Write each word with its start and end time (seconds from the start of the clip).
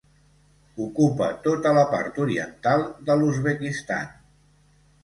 Ocupa 0.85 1.27
tota 1.49 1.75
la 1.81 1.85
part 1.93 2.19
oriental 2.27 2.87
de 3.11 3.21
l'Uzbekistan. 3.21 4.15